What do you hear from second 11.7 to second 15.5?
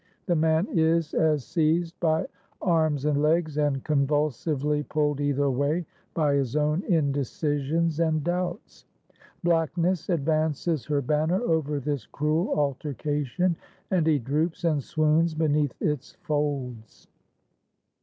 this cruel altercation, and he droops and swoons